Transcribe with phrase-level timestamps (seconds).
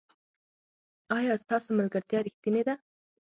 [1.17, 2.73] ایا ستاسو ملګرتیا ریښتینې ده؟